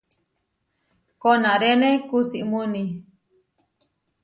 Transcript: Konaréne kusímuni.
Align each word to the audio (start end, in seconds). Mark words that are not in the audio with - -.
Konaréne 1.21 1.89
kusímuni. 2.09 2.83